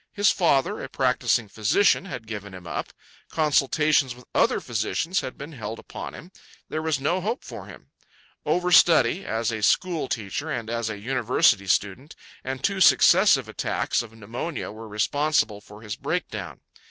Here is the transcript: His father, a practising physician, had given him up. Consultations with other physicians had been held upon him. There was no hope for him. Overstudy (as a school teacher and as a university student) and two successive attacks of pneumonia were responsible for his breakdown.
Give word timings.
His 0.13 0.31
father, 0.31 0.83
a 0.83 0.89
practising 0.89 1.47
physician, 1.47 2.05
had 2.05 2.25
given 2.25 2.55
him 2.55 2.65
up. 2.65 2.91
Consultations 3.29 4.15
with 4.15 4.25
other 4.33 4.59
physicians 4.59 5.19
had 5.19 5.37
been 5.37 5.51
held 5.51 5.77
upon 5.77 6.15
him. 6.15 6.31
There 6.69 6.81
was 6.81 6.99
no 6.99 7.21
hope 7.21 7.43
for 7.43 7.67
him. 7.67 7.91
Overstudy 8.43 9.23
(as 9.23 9.51
a 9.51 9.61
school 9.61 10.07
teacher 10.07 10.49
and 10.49 10.71
as 10.71 10.89
a 10.89 10.97
university 10.97 11.67
student) 11.67 12.15
and 12.43 12.63
two 12.63 12.81
successive 12.81 13.47
attacks 13.47 14.01
of 14.01 14.11
pneumonia 14.13 14.71
were 14.71 14.87
responsible 14.87 15.61
for 15.61 15.83
his 15.83 15.95
breakdown. 15.95 16.61